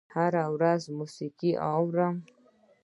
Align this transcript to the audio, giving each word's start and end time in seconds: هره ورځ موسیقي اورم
هره 0.15 0.43
ورځ 0.55 0.81
موسیقي 0.97 1.51
اورم 1.73 2.15